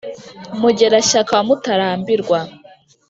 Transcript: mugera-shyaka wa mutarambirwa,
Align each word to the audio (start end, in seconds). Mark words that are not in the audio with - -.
mugera-shyaka 0.59 1.31
wa 1.37 1.43
mutarambirwa, 1.47 2.39